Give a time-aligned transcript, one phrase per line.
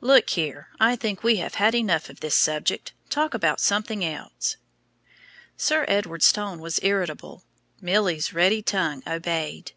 [0.00, 2.92] "Look here, I think we have had enough of this subject.
[3.10, 4.56] Talk about something else."
[5.58, 7.44] Sir Edward's tone was irritable.
[7.78, 9.72] Milly's ready tongue obeyed.